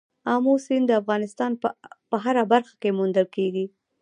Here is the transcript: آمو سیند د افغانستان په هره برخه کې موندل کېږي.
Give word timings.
آمو 0.33 0.53
سیند 0.65 0.85
د 0.87 0.91
افغانستان 1.01 1.51
په 2.09 2.15
هره 2.23 2.43
برخه 2.51 2.73
کې 2.81 2.89
موندل 2.97 3.27
کېږي. 3.35 3.65